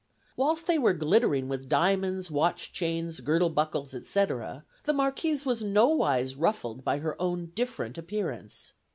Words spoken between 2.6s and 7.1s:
chains, girdle buckles, etc., the Marquise was nowise ruffled by